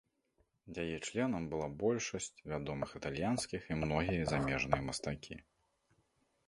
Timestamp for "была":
1.51-1.67